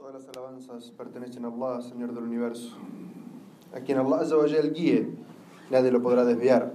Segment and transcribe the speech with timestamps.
[0.00, 2.70] Todas las alabanzas pertenecen a Allah, Señor del universo.
[3.74, 5.10] A quien Allah Azza wa Jal guíe,
[5.70, 6.72] nadie lo podrá desviar.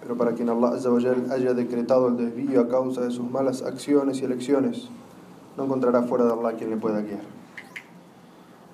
[0.00, 0.78] Pero para quien Allah
[1.32, 4.88] haya decretado el desvío a causa de sus malas acciones y elecciones,
[5.56, 7.22] no encontrará fuera de Allah quien le pueda guiar.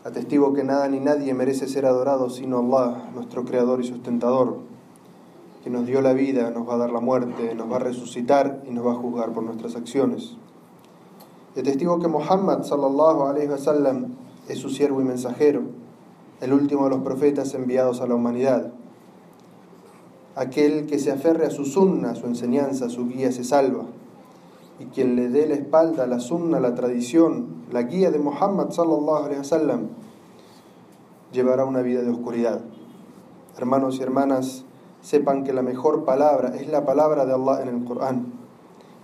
[0.05, 4.59] Atestigo que nada ni nadie merece ser adorado sino Allah, nuestro Creador y sustentador,
[5.63, 8.63] que nos dio la vida, nos va a dar la muerte, nos va a resucitar
[8.69, 10.37] y nos va a juzgar por nuestras acciones.
[11.57, 14.17] Y testigo que Muhammad sallallahu alaihi wasallam
[14.49, 15.63] es su siervo y mensajero,
[16.41, 18.73] el último de los profetas enviados a la humanidad.
[20.35, 23.85] Aquel que se aferre a su sunna, su enseñanza, su guía, se salva.
[24.81, 28.71] Y quien le dé la espalda a la sunna, la tradición, la guía de Muhammad
[28.71, 29.89] sallallahu alaihi wasallam,
[31.33, 32.63] llevará una vida de oscuridad.
[33.57, 34.65] Hermanos y hermanas,
[35.03, 38.34] sepan que la mejor palabra es la palabra de Allah en el Corán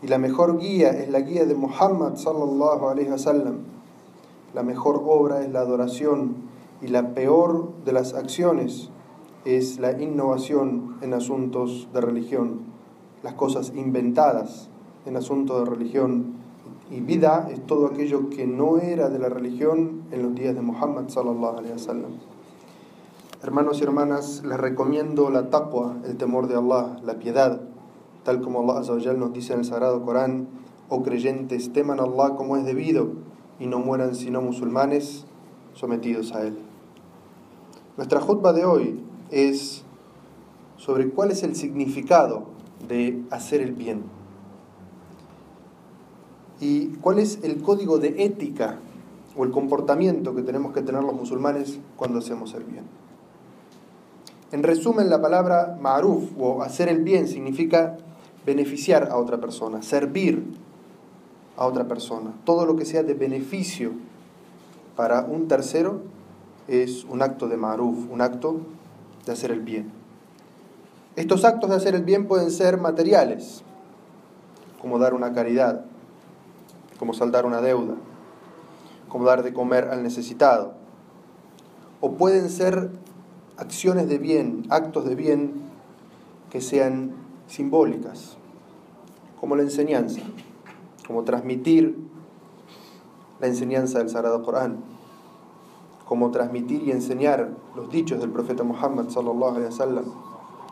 [0.02, 3.58] y la mejor guía es la guía de Muhammad sallallahu alaihi wasallam.
[4.54, 6.36] La mejor obra es la adoración
[6.80, 8.90] y la peor de las acciones
[9.44, 12.60] es la innovación en asuntos de religión,
[13.22, 14.68] las cosas inventadas
[15.06, 16.34] en asuntos de religión.
[16.90, 20.62] Y vida es todo aquello que no era de la religión en los días de
[20.62, 22.10] Muhammad sallallahu alaihi wasallam.
[23.42, 27.60] Hermanos y hermanas, les recomiendo la taqwa, el temor de Allah, la piedad,
[28.24, 30.48] tal como Allah Azza wa Jal nos dice en el Sagrado Corán,
[30.88, 33.12] oh creyentes, teman a Allah como es debido
[33.58, 35.24] y no mueran sino musulmanes
[35.74, 36.58] sometidos a Él.
[37.96, 39.84] Nuestra jutba de hoy es
[40.76, 42.44] sobre cuál es el significado
[42.88, 44.04] de hacer el bien
[46.60, 48.78] y cuál es el código de ética
[49.36, 52.84] o el comportamiento que tenemos que tener los musulmanes cuando hacemos el bien.
[54.52, 57.96] En resumen, la palabra ma'ruf o hacer el bien significa
[58.46, 60.42] beneficiar a otra persona, servir
[61.56, 62.32] a otra persona.
[62.44, 63.92] Todo lo que sea de beneficio
[64.96, 66.02] para un tercero
[66.68, 68.60] es un acto de ma'ruf, un acto
[69.26, 69.90] de hacer el bien.
[71.16, 73.62] Estos actos de hacer el bien pueden ser materiales,
[74.80, 75.84] como dar una caridad,
[76.98, 77.94] como saldar una deuda,
[79.08, 80.74] como dar de comer al necesitado.
[82.00, 82.90] O pueden ser
[83.56, 85.52] acciones de bien, actos de bien
[86.50, 87.12] que sean
[87.50, 88.36] simbólicas,
[89.40, 90.20] como la enseñanza,
[91.06, 91.98] como transmitir
[93.40, 94.78] la enseñanza del Sagrado Corán,
[96.06, 100.04] como transmitir y enseñar los dichos del profeta Muhammad sallallahu wasallam,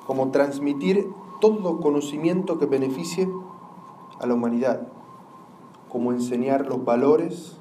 [0.07, 1.07] como transmitir
[1.41, 3.29] todo conocimiento que beneficie
[4.21, 4.87] a la humanidad,
[5.89, 7.57] como enseñar los valores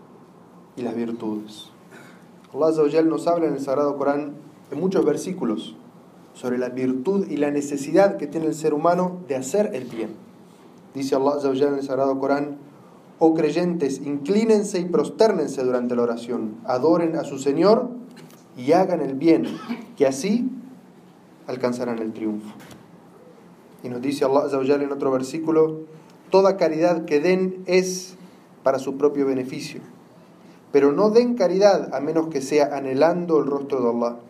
[0.75, 1.71] y las virtudes.
[2.53, 4.35] Allah nos habla en el Sagrado Corán
[4.71, 5.75] en muchos versículos
[6.37, 10.11] sobre la virtud y la necesidad que tiene el ser humano de hacer el bien.
[10.93, 12.57] Dice Allah en el Sagrado Corán,
[13.17, 17.89] oh creyentes, inclínense y prosternense durante la oración, adoren a su Señor
[18.55, 19.47] y hagan el bien,
[19.97, 20.47] que así
[21.47, 22.53] alcanzarán el triunfo.
[23.83, 25.81] Y nos dice Allah en otro versículo,
[26.29, 28.15] toda caridad que den es
[28.61, 29.81] para su propio beneficio,
[30.71, 34.26] pero no den caridad a menos que sea anhelando el rostro de Allah.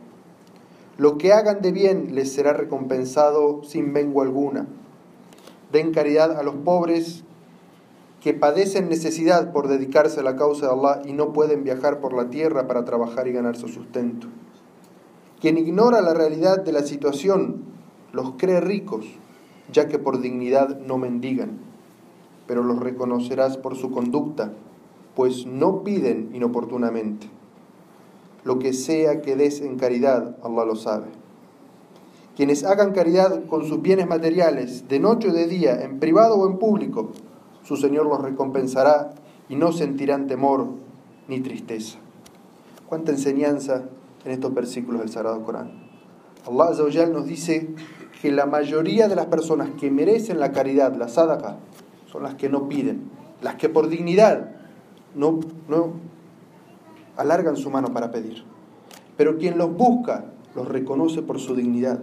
[0.97, 4.65] Lo que hagan de bien les será recompensado sin mengua alguna.
[5.71, 7.23] Den caridad a los pobres
[8.21, 12.13] que padecen necesidad por dedicarse a la causa de Allah y no pueden viajar por
[12.13, 14.27] la tierra para trabajar y ganar su sustento.
[15.39, 17.61] Quien ignora la realidad de la situación
[18.11, 19.05] los cree ricos,
[19.71, 21.59] ya que por dignidad no mendigan,
[22.47, 24.51] pero los reconocerás por su conducta,
[25.15, 27.27] pues no piden inoportunamente.
[28.47, 31.07] Lo que sea que des en caridad, Allah lo sabe.
[32.37, 36.47] Quienes hagan caridad con sus bienes materiales, de noche o de día, en privado o
[36.47, 37.11] en público,
[37.63, 39.15] su Señor los recompensará
[39.49, 40.67] y no sentirán temor
[41.27, 41.97] ni tristeza.
[42.87, 43.83] Cuánta enseñanza
[44.23, 45.83] en estos versículos del Sagrado Corán.
[46.47, 47.67] Allah Azza nos dice
[48.21, 51.57] que la mayoría de las personas que merecen la caridad, la sadaqa,
[52.09, 54.51] son las que no piden, las que por dignidad
[55.15, 56.07] no, no
[57.17, 58.43] alargan su mano para pedir.
[59.17, 60.25] Pero quien los busca
[60.55, 61.99] los reconoce por su dignidad.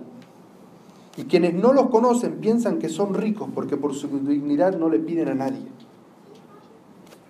[1.16, 4.98] Y quienes no los conocen piensan que son ricos porque por su dignidad no le
[4.98, 5.66] piden a nadie.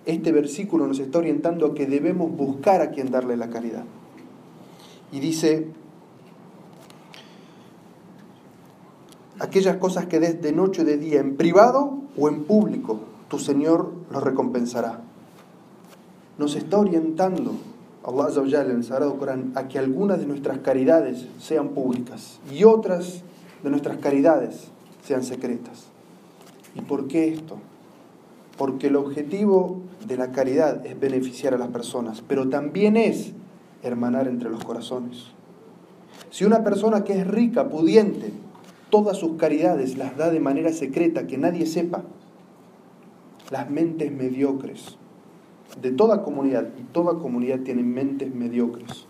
[0.05, 3.83] Este versículo nos está orientando a que debemos buscar a quien darle la caridad.
[5.11, 5.67] Y dice,
[9.39, 12.99] aquellas cosas que des de noche o de día, en privado o en público,
[13.29, 15.01] tu Señor los recompensará.
[16.37, 17.53] Nos está orientando
[18.05, 22.63] Allah Azza en el Sagrado Corán a que algunas de nuestras caridades sean públicas y
[22.63, 23.23] otras
[23.63, 24.67] de nuestras caridades
[25.03, 25.85] sean secretas.
[26.75, 27.57] ¿Y por qué esto?
[28.57, 33.33] porque el objetivo de la caridad es beneficiar a las personas, pero también es
[33.83, 35.27] hermanar entre los corazones.
[36.29, 38.31] Si una persona que es rica, pudiente,
[38.89, 42.03] todas sus caridades las da de manera secreta, que nadie sepa,
[43.51, 44.97] las mentes mediocres
[45.81, 49.05] de toda comunidad, y toda comunidad tiene mentes mediocres,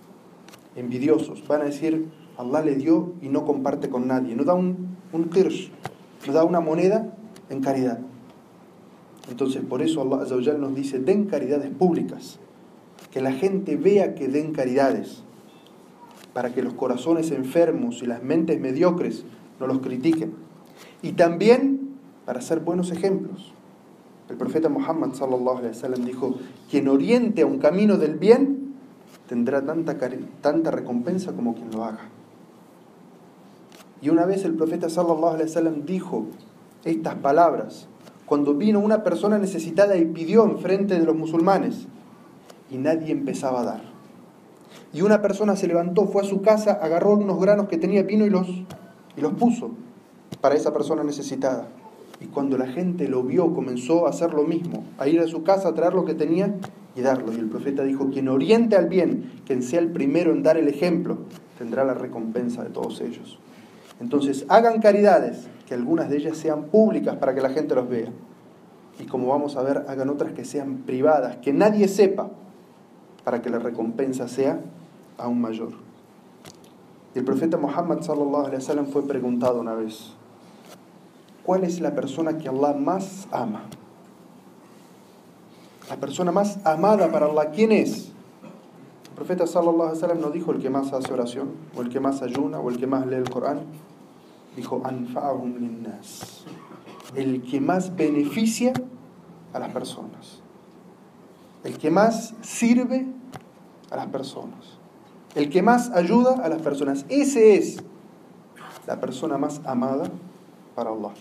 [0.75, 2.07] envidiosos, van a decir,
[2.37, 5.71] Allah le dio y no comparte con nadie, no da un, un kirsh,
[6.27, 7.15] no da una moneda
[7.49, 7.99] en caridad.
[9.29, 12.39] Entonces, por eso Allah nos dice, den caridades públicas,
[13.11, 15.23] que la gente vea que den caridades,
[16.33, 19.23] para que los corazones enfermos y las mentes mediocres
[19.59, 20.33] no los critiquen.
[21.01, 23.54] Y también para ser buenos ejemplos.
[24.29, 26.35] El profeta Muhammad sallallahu alaihi wasallam dijo,
[26.69, 28.73] quien oriente a un camino del bien
[29.27, 29.97] tendrá tanta,
[30.41, 32.09] tanta recompensa como quien lo haga.
[34.01, 36.25] Y una vez el profeta sallallahu alaihi wasallam dijo
[36.83, 37.87] estas palabras
[38.25, 41.87] cuando vino una persona necesitada y pidió en frente de los musulmanes
[42.71, 43.81] y nadie empezaba a dar.
[44.93, 48.25] Y una persona se levantó, fue a su casa, agarró unos granos que tenía pino
[48.25, 49.71] y los, y los puso
[50.41, 51.67] para esa persona necesitada.
[52.19, 55.43] Y cuando la gente lo vio, comenzó a hacer lo mismo, a ir a su
[55.43, 56.55] casa, a traer lo que tenía
[56.95, 57.33] y darlo.
[57.33, 60.67] Y el profeta dijo, quien oriente al bien, quien sea el primero en dar el
[60.67, 61.17] ejemplo,
[61.57, 63.39] tendrá la recompensa de todos ellos.
[63.99, 68.09] Entonces, hagan caridades, que algunas de ellas sean públicas para que la gente los vea.
[68.99, 72.29] Y como vamos a ver, hagan otras que sean privadas, que nadie sepa,
[73.23, 74.61] para que la recompensa sea
[75.17, 75.71] aún mayor.
[77.13, 80.13] Y el profeta Muhammad sallallahu alaihi wasallam fue preguntado una vez,
[81.45, 83.63] ¿cuál es la persona que Allah más ama?
[85.89, 88.11] La persona más amada para Allah, ¿quién es?
[89.05, 91.99] El profeta sallallahu alaihi wasallam no dijo el que más hace oración, o el que
[91.99, 93.59] más ayuna, o el que más lee el Corán.
[94.55, 96.45] Dijo, anfa'ahum linnas.
[97.13, 98.73] El que más beneficia
[99.53, 100.41] a las personas.
[101.63, 103.05] El que más sirve
[103.91, 104.77] a las personas.
[105.35, 107.05] El que más ayuda a las personas.
[107.09, 107.77] Ese es
[108.87, 110.09] la persona más amada
[110.75, 111.13] para Allah.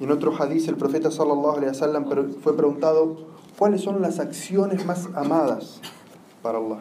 [0.00, 2.06] Y en otro hadith el profeta sallallahu alaihi wasallam
[2.42, 3.16] fue preguntado
[3.58, 5.80] cuáles son las acciones más amadas
[6.42, 6.80] para Allah.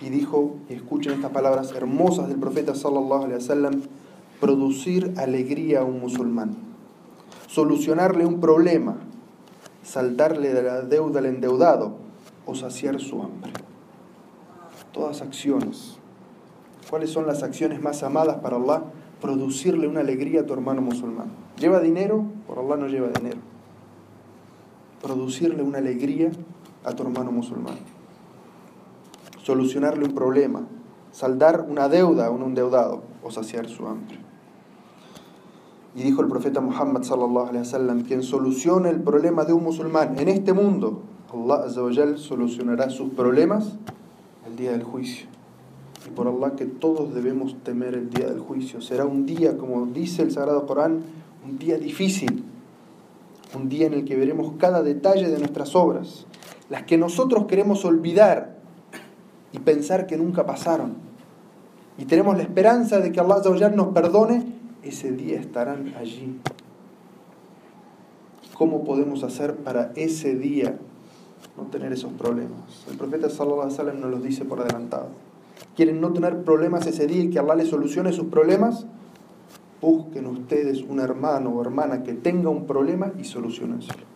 [0.00, 3.82] Y dijo, y escuchen estas palabras hermosas del profeta sallallahu alaihi wasallam,
[4.40, 6.56] producir alegría a un musulmán,
[7.48, 8.96] solucionarle un problema,
[9.82, 11.96] saltarle de la deuda al endeudado
[12.46, 13.52] o saciar su hambre.
[14.92, 15.98] Todas acciones.
[16.88, 18.84] ¿Cuáles son las acciones más amadas para Allah?
[19.20, 21.47] Producirle una alegría a tu hermano musulmán.
[21.58, 22.24] ¿Lleva dinero?
[22.46, 23.40] Por Allah no lleva dinero.
[25.02, 26.30] Producirle una alegría
[26.84, 27.76] a tu hermano musulmán
[29.48, 30.66] solucionarle un problema,
[31.10, 34.18] saldar una deuda a un endeudado o saciar su hambre.
[35.94, 40.18] Y dijo el profeta Muhammad sallallahu alaihi wasallam, quien solucione el problema de un musulmán
[40.18, 41.00] en este mundo,
[41.32, 43.72] Allah azza solucionará sus problemas
[44.46, 45.26] el día del juicio.
[46.06, 48.82] Y por Allah que todos debemos temer el día del juicio.
[48.82, 51.00] Será un día, como dice el Sagrado Corán,
[51.44, 52.44] un día difícil,
[53.54, 56.26] un día en el que veremos cada detalle de nuestras obras,
[56.68, 58.58] las que nosotros queremos olvidar
[59.52, 60.96] y pensar que nunca pasaron.
[61.96, 64.46] Y tenemos la esperanza de que Allah nos perdone,
[64.82, 66.38] ese día estarán allí.
[68.54, 70.76] ¿Cómo podemos hacer para ese día
[71.56, 72.84] no tener esos problemas?
[72.90, 75.08] El profeta sallallahu alaihi wasallam nos los dice por adelantado.
[75.76, 78.86] ¿Quieren no tener problemas ese día y que Allah les solucione sus problemas?
[79.80, 84.06] Busquen ustedes un hermano o hermana que tenga un problema y solucionenselo.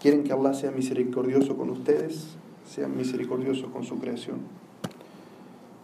[0.00, 2.36] ¿Quieren que Allah sea misericordioso con ustedes?
[2.72, 4.38] sean misericordiosos con su creación.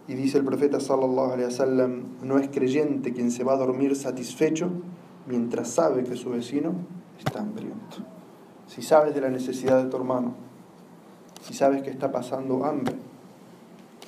[0.07, 3.95] Y dice el profeta sallallahu alaihi wasallam, no es creyente quien se va a dormir
[3.95, 4.71] satisfecho
[5.27, 6.73] mientras sabe que su vecino
[7.19, 7.99] está hambriento.
[8.67, 10.35] Si sabes de la necesidad de tu hermano,
[11.43, 12.95] si sabes que está pasando hambre,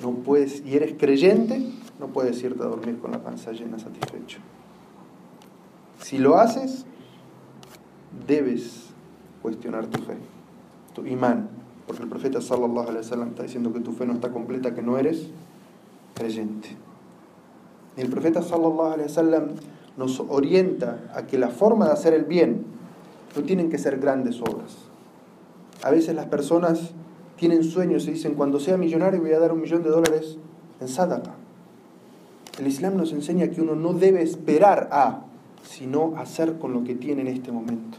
[0.01, 1.63] no puedes y eres creyente,
[2.01, 4.39] no puedes irte a dormir con la panza llena satisfecho.
[5.99, 6.85] Si lo haces,
[8.27, 8.89] debes
[9.43, 10.17] cuestionar tu fe,
[10.95, 11.49] tu imán,
[11.85, 14.81] porque el profeta sallallahu alaihi wasallam está diciendo que tu fe no está completa, que
[14.81, 15.29] no eres
[16.15, 16.69] creyente.
[17.95, 19.47] El profeta sallallahu alaihi wasallam
[19.95, 22.65] nos orienta a que la forma de hacer el bien
[23.35, 24.75] no tienen que ser grandes obras.
[25.83, 26.93] A veces las personas
[27.35, 30.37] tienen sueños y dicen, cuando sea millonario voy a dar un millón de dólares
[30.79, 31.40] en sadaqa.
[32.61, 35.23] El Islam nos enseña que uno no debe esperar a,
[35.67, 37.97] sino hacer con lo que tiene en este momento.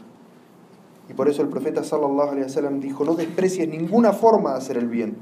[1.09, 4.77] Y por eso el profeta sallallahu alaihi wasallam dijo, no desprecies ninguna forma de hacer
[4.77, 5.17] el bien,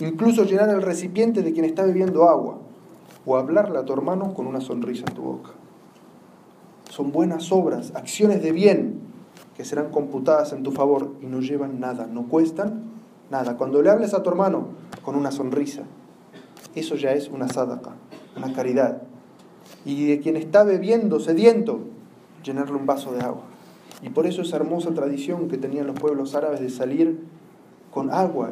[0.00, 2.60] incluso llenar el recipiente de quien está bebiendo agua,
[3.26, 5.50] o hablarle a tu hermano con una sonrisa en tu boca.
[6.88, 9.00] son buenas obras, acciones de bien
[9.54, 12.84] que serán computadas en tu favor y no llevan nada, no cuestan
[13.30, 13.58] nada.
[13.58, 14.68] Cuando le hables a tu hermano
[15.04, 15.82] con una sonrisa,
[16.74, 17.96] eso ya es una sadaqa,
[18.36, 19.02] una caridad.
[19.84, 21.80] Y de quien está bebiendo, sediento,
[22.44, 23.42] llenarle un vaso de agua.
[24.02, 27.20] Y por eso esa hermosa tradición que tenían los pueblos árabes de salir
[27.92, 28.50] con agua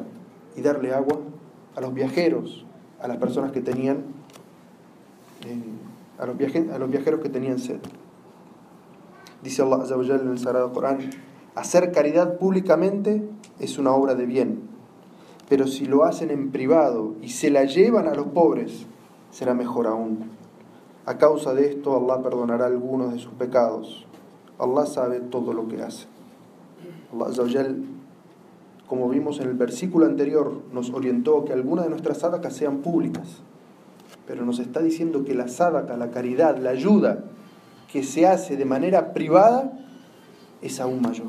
[0.56, 1.18] y darle agua
[1.75, 2.64] a los viajeros,
[3.00, 4.04] a las personas que tenían,
[5.46, 5.62] eh,
[6.18, 6.37] a, los
[6.72, 7.80] a los viajeros que tenían sed.
[9.42, 9.87] Dice Allah
[10.20, 10.99] en el Sagrado Corán,
[11.54, 13.22] hacer caridad públicamente
[13.58, 14.60] es una obra de bien,
[15.49, 18.87] pero si lo hacen en privado y se la llevan a los pobres,
[19.30, 20.30] será mejor aún.
[21.06, 24.06] A causa de esto, Allah perdonará algunos de sus pecados.
[24.58, 26.06] Allah sabe todo lo que hace.
[27.12, 27.75] Allah
[28.90, 33.40] como vimos en el versículo anterior, nos orientó que algunas de nuestras sadaqas sean públicas.
[34.26, 37.22] Pero nos está diciendo que la sadaqa, la caridad, la ayuda
[37.92, 39.72] que se hace de manera privada
[40.60, 41.28] es aún mayor.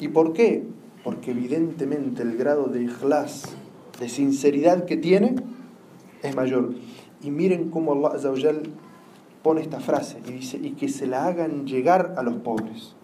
[0.00, 0.66] ¿Y por qué?
[1.04, 3.54] Porque evidentemente el grado de ikhlas,
[4.00, 5.36] de sinceridad que tiene,
[6.28, 6.74] es mayor.
[7.22, 8.18] Y miren cómo Allah
[9.42, 12.96] pone esta frase y dice, y que se la hagan llegar a los pobres.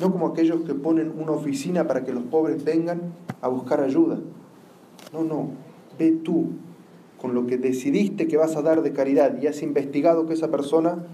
[0.00, 4.20] No como aquellos que ponen una oficina para que los pobres vengan a buscar ayuda.
[5.12, 5.50] No, no,
[5.98, 6.50] ve tú
[7.20, 10.50] con lo que decidiste que vas a dar de caridad y has investigado que esa
[10.50, 11.04] persona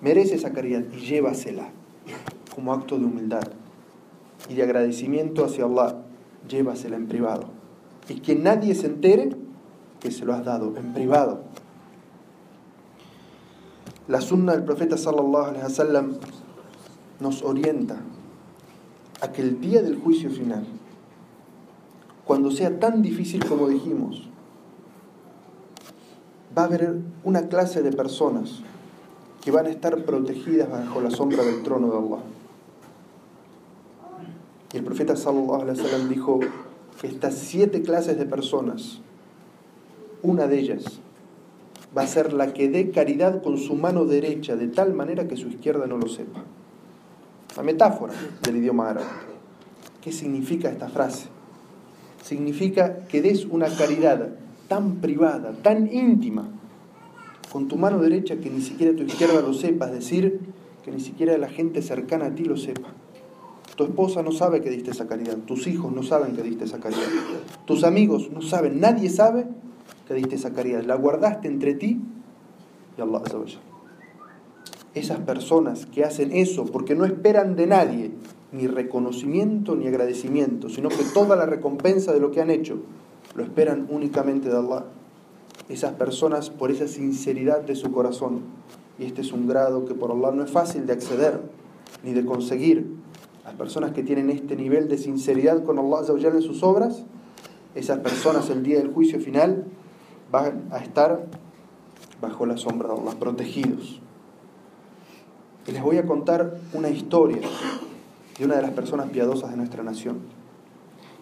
[0.00, 1.70] merece esa caridad y llévasela
[2.54, 3.46] como acto de humildad
[4.48, 6.02] y de agradecimiento hacia Allah.
[6.48, 7.50] Llévasela en privado.
[8.08, 9.36] Y que nadie se entere
[10.00, 11.40] que se lo has dado en privado.
[14.08, 16.14] La sunna del profeta sallallahu alaihi wasallam
[17.20, 17.96] nos orienta
[19.20, 20.64] a que el día del juicio final,
[22.24, 24.28] cuando sea tan difícil como dijimos,
[26.56, 28.62] va a haber una clase de personas
[29.42, 32.22] que van a estar protegidas bajo la sombra del trono de Allah.
[34.72, 36.40] Y el profeta sallallahu alaihi wasallam dijo
[37.00, 39.00] que estas siete clases de personas,
[40.22, 41.00] una de ellas
[41.96, 45.36] va a ser la que dé caridad con su mano derecha de tal manera que
[45.36, 46.44] su izquierda no lo sepa.
[47.56, 49.06] La metáfora del idioma árabe.
[50.00, 51.26] ¿Qué significa esta frase?
[52.22, 54.30] Significa que des una caridad
[54.68, 56.48] tan privada, tan íntima,
[57.52, 60.40] con tu mano derecha que ni siquiera tu izquierda lo sepa, es decir,
[60.84, 62.88] que ni siquiera la gente cercana a ti lo sepa.
[63.76, 66.78] Tu esposa no sabe que diste esa caridad, tus hijos no saben que diste esa
[66.78, 67.00] caridad,
[67.64, 69.46] tus amigos no saben, nadie sabe
[70.10, 70.82] que diste esa caridad.
[70.82, 72.00] La guardaste entre ti
[72.98, 73.22] y Allah.
[74.92, 78.10] Esas personas que hacen eso porque no esperan de nadie
[78.50, 82.80] ni reconocimiento ni agradecimiento, sino que toda la recompensa de lo que han hecho
[83.36, 84.86] lo esperan únicamente de Allah.
[85.68, 88.40] Esas personas por esa sinceridad de su corazón,
[88.98, 91.40] y este es un grado que por Allah no es fácil de acceder
[92.02, 92.84] ni de conseguir,
[93.44, 97.04] las personas que tienen este nivel de sinceridad con Allah en sus obras,
[97.76, 99.66] esas personas el día del juicio final
[100.30, 101.26] van a estar
[102.20, 104.00] bajo la sombra de Allah, protegidos.
[105.66, 107.40] Y les voy a contar una historia
[108.38, 110.18] de una de las personas piadosas de nuestra nación.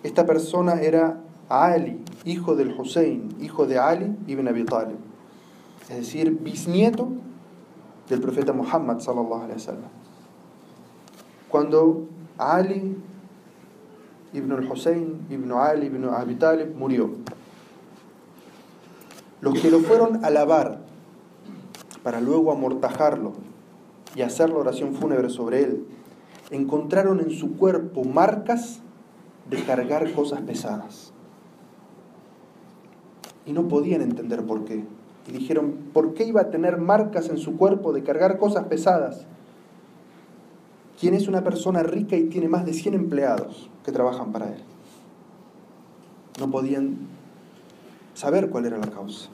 [0.03, 4.97] Esta persona era Ali, hijo del Hussein, hijo de Ali ibn Abi Talib,
[5.89, 7.09] es decir, bisnieto
[8.09, 9.91] del profeta Muhammad sallallahu alaihi wasallam.
[11.49, 12.97] Cuando Ali
[14.33, 17.11] ibn al-Hussein ibn Ali ibn Abi Talib murió,
[19.41, 20.79] los que lo fueron a lavar
[22.03, 23.33] para luego amortajarlo
[24.15, 25.87] y hacer la oración fúnebre sobre él,
[26.51, 28.81] encontraron en su cuerpo marcas
[29.51, 31.13] de cargar cosas pesadas.
[33.47, 34.85] Y no podían entender por qué.
[35.27, 39.27] Y dijeron, ¿por qué iba a tener marcas en su cuerpo de cargar cosas pesadas?
[40.99, 44.63] ¿Quién es una persona rica y tiene más de 100 empleados que trabajan para él?
[46.41, 46.97] No podían
[48.19, 49.29] saber cuál era la causa.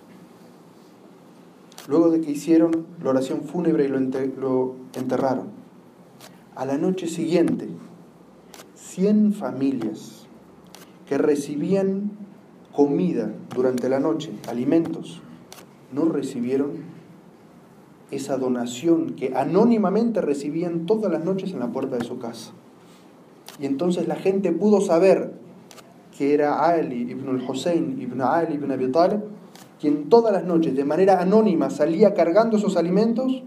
[1.89, 5.47] Luego de que hicieron la oración fúnebre y lo, enterraron,
[6.55, 7.67] a la noche siguiente,
[8.75, 10.27] 100 familias
[11.09, 12.11] que recibían
[12.77, 15.23] comida durante la noche, alimentos,
[15.91, 16.73] no recibieron
[18.11, 22.53] esa donación que anónimamente recibían todas las noches en la puerta de su casa.
[23.59, 25.44] Y entonces la gente pudo saber
[26.17, 29.21] que era Ali ibn al-Hussein ibn Ali ibn Abi Talib,
[29.81, 33.43] quien todas las noches de manera anónima salía cargando esos alimentos,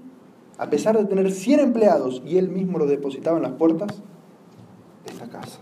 [0.57, 3.89] a pesar de tener 100 empleados y él mismo lo depositaba en las puertas
[5.05, 5.59] de esta casa.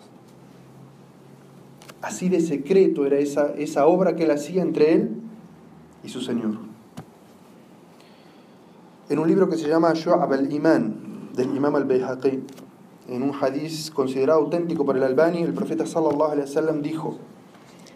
[2.02, 5.12] Así de secreto era esa, esa obra que él hacía entre él
[6.04, 6.58] y su Señor.
[9.10, 12.44] En un libro que se llama Shu'ab al-Iman, del Imam al-Bayhaqi,
[13.08, 17.18] en un hadiz considerado auténtico por el Albani, el profeta sallallahu alaihi wasallam dijo: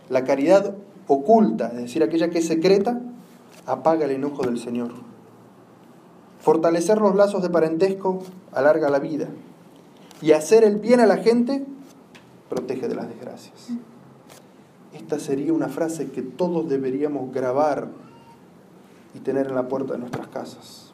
[0.10, 0.76] La caridad
[1.08, 3.02] oculta, es decir, aquella que es secreta,
[3.66, 4.92] apaga el enojo del Señor.
[6.40, 8.20] Fortalecer los lazos de parentesco
[8.52, 9.28] alarga la vida.
[10.22, 11.66] Y hacer el bien a la gente
[12.50, 13.70] protege de las desgracias.
[14.94, 17.90] Esta sería una frase que todos deberíamos grabar
[19.14, 20.94] y tener en la puerta de nuestras casas.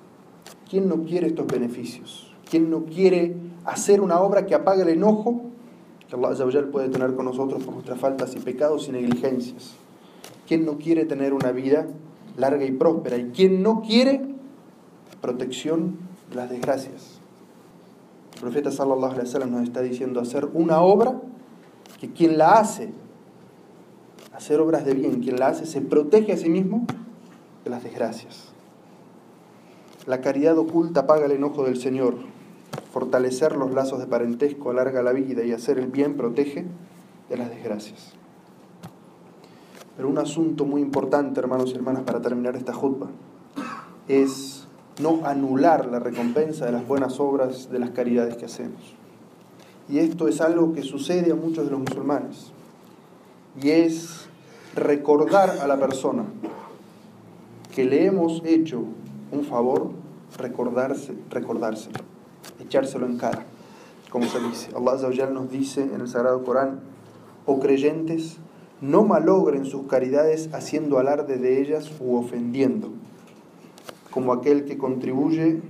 [0.70, 2.35] ¿Quién no quiere estos beneficios?
[2.50, 3.36] ¿Quién no quiere
[3.66, 5.42] hacer una obra que apague el enojo
[6.08, 9.74] que Allah puede tener con nosotros por nuestras faltas y pecados y negligencias?
[10.48, 11.88] ¿Quién no quiere tener una vida
[12.38, 13.18] larga y próspera?
[13.18, 14.22] ¿Y quién no quiere
[15.22, 15.98] protección
[16.30, 17.20] de las desgracias?
[18.36, 21.20] El profeta sallallahu nos está diciendo hacer una obra
[22.00, 22.90] que quien la hace,
[24.34, 26.86] hacer obras de bien, quien la hace se protege a sí mismo
[27.64, 28.55] de las desgracias.
[30.06, 32.16] La caridad oculta apaga el enojo del Señor.
[32.94, 36.66] Fortalecer los lazos de parentesco alarga la vida y hacer el bien protege
[37.30, 38.14] de las desgracias.
[39.98, 43.08] Pero un asunto muy importante, hermanos y hermanas, para terminar esta jutba,
[44.08, 44.68] es
[45.02, 48.96] no anular la recompensa de las buenas obras, de las caridades que hacemos.
[49.90, 52.52] Y esto es algo que sucede a muchos de los musulmanes.
[53.62, 54.28] Y es
[54.76, 56.26] recordar a la persona
[57.74, 58.84] que le hemos hecho
[59.32, 59.92] un favor,
[60.38, 62.00] recordarse, recordárselo,
[62.60, 63.46] echárselo en cara,
[64.10, 64.70] como se dice.
[64.76, 66.80] Allah nos dice en el Sagrado Corán,
[67.46, 68.38] oh creyentes,
[68.82, 72.90] no malogren sus caridades haciendo alarde de ellas u ofendiendo,
[74.12, 75.62] como aquel que contribuye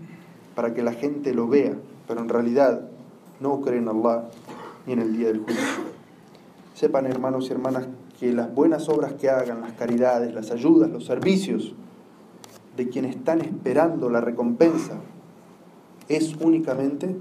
[0.55, 1.75] para que la gente lo vea,
[2.07, 2.81] pero en realidad
[3.39, 4.25] no cree en Allah
[4.85, 5.63] ni en el día del juicio.
[6.73, 7.87] Sepan, hermanos y hermanas,
[8.19, 11.73] que las buenas obras que hagan, las caridades, las ayudas, los servicios
[12.75, 14.99] de quienes están esperando la recompensa,
[16.07, 17.15] es únicamente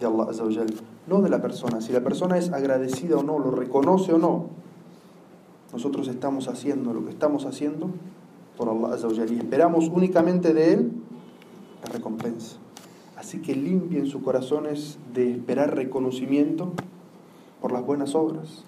[0.00, 0.66] de Allah,
[1.06, 1.80] no de la persona.
[1.80, 4.46] Si la persona es agradecida o no, lo reconoce o no,
[5.72, 7.90] nosotros estamos haciendo lo que estamos haciendo
[8.56, 8.96] por Allah
[9.30, 10.92] y esperamos únicamente de Él
[11.84, 12.56] la recompensa.
[13.16, 16.72] Así que limpien sus corazones de esperar reconocimiento
[17.60, 18.64] por las buenas obras.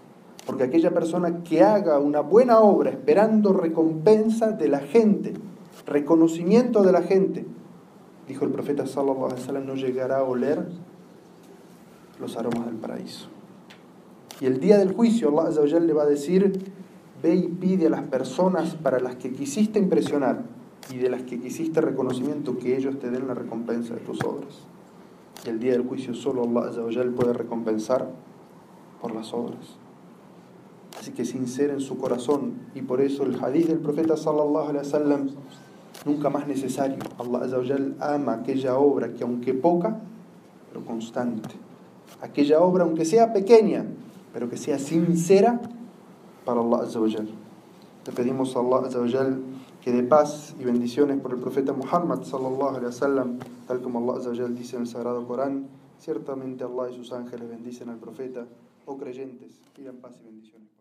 [0.46, 5.35] Porque aquella persona que haga una buena obra esperando recompensa de la gente,
[5.90, 7.44] reconocimiento de la gente,
[8.26, 10.66] dijo el profeta sallallahu alaihi wasallam, no llegará a oler
[12.18, 13.29] los aromas del paraíso.
[14.40, 16.72] Y el día del juicio Allah le va a decir,
[17.22, 20.42] Ve y pide a las personas para las que quisiste impresionar
[20.90, 24.61] y de las que quisiste reconocimiento que ellos te den la recompensa de tus obras.
[25.44, 28.11] Y el día del juicio solo Allah puede recompensar
[29.03, 29.76] por las obras.
[30.98, 35.29] Así que sinceren su corazón y por eso el hadith del profeta sallallahu alaihi wasallam
[36.04, 36.98] nunca más necesario.
[37.18, 37.46] Allah
[38.00, 39.98] ama aquella obra que aunque poca,
[40.68, 41.50] pero constante.
[42.20, 43.84] Aquella obra aunque sea pequeña,
[44.32, 45.60] pero que sea sincera
[46.44, 49.00] para Allah Azza Le pedimos a Allah Azza
[49.80, 54.20] que dé paz y bendiciones por el profeta Muhammad sallallahu alaihi wasallam, tal como Allah
[54.20, 58.46] Azza dice en el Sagrado Corán, ciertamente Allah y sus ángeles bendicen al profeta,
[58.84, 60.80] oh creyentes, pidan paz y bendiciones.